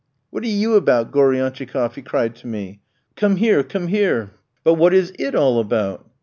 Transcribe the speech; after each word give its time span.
"What 0.31 0.43
are 0.43 0.47
you 0.47 0.73
about, 0.73 1.11
Goriantchikoff?" 1.11 1.93
he 1.93 2.01
cried 2.01 2.35
to 2.37 2.47
me; 2.47 2.81
"come 3.15 3.35
here, 3.35 3.61
come 3.61 3.85
here!" 3.85 4.31
"But 4.63 4.73
what 4.73 4.95
is 4.95 5.13
it 5.19 5.35
all 5.35 5.59
about?" 5.59 6.09